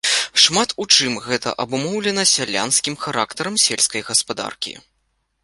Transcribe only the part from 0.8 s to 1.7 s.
у чым гэта